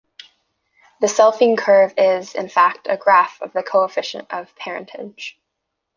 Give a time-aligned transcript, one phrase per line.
[0.99, 5.39] The selfing curve is, in fact, a graph of the "coefficient of parentage".